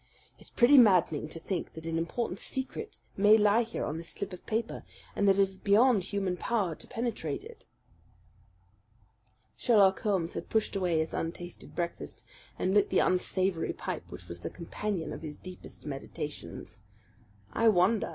[0.39, 4.33] "It's pretty maddening to think that an important secret may lie here on this slip
[4.33, 4.81] of paper,
[5.15, 7.67] and that it is beyond human power to penetrate it."
[9.55, 12.23] Sherlock Holmes had pushed away his untasted breakfast
[12.57, 16.81] and lit the unsavoury pipe which was the companion of his deepest meditations.
[17.53, 18.09] "I wonder!"